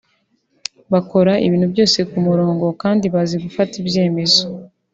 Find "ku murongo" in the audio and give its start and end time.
2.09-2.65